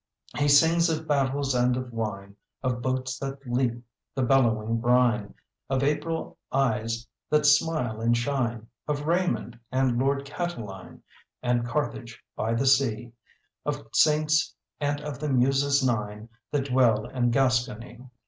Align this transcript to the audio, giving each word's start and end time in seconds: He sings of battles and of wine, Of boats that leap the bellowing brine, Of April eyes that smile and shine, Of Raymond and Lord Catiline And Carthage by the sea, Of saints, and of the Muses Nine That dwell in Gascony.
He 0.35 0.47
sings 0.47 0.89
of 0.89 1.07
battles 1.07 1.53
and 1.53 1.77
of 1.77 1.93
wine, 1.93 2.35
Of 2.63 2.81
boats 2.81 3.19
that 3.19 3.45
leap 3.45 3.83
the 4.15 4.23
bellowing 4.23 4.79
brine, 4.79 5.35
Of 5.69 5.83
April 5.83 6.39
eyes 6.51 7.05
that 7.29 7.45
smile 7.45 8.01
and 8.01 8.17
shine, 8.17 8.65
Of 8.87 9.05
Raymond 9.05 9.59
and 9.71 9.99
Lord 9.99 10.25
Catiline 10.25 11.03
And 11.43 11.67
Carthage 11.67 12.19
by 12.35 12.55
the 12.55 12.65
sea, 12.65 13.13
Of 13.63 13.87
saints, 13.93 14.55
and 14.79 15.01
of 15.01 15.19
the 15.19 15.29
Muses 15.29 15.85
Nine 15.85 16.29
That 16.49 16.65
dwell 16.65 17.05
in 17.05 17.29
Gascony. 17.29 17.99